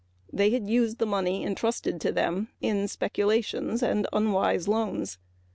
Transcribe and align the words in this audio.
They 0.33 0.49
had 0.49 0.67
used 0.67 0.97
the 0.97 1.05
money 1.05 1.45
entrusted 1.45 2.01
to 2.01 2.11
them 2.11 2.47
in 2.59 2.87
speculations 2.87 3.83
and 3.83 4.07
unwise 4.11 4.67
loans. 4.67 5.19